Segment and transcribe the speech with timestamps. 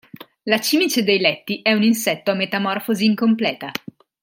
[0.45, 3.69] La cimice dei letti è un insetto a metamorfosi incompleta.